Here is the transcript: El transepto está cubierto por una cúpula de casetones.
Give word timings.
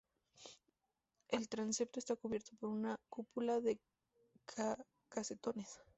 El 1.27 1.47
transepto 1.47 1.99
está 1.99 2.15
cubierto 2.15 2.55
por 2.59 2.69
una 2.71 2.97
cúpula 3.07 3.59
de 3.61 3.79
casetones. 5.09 5.79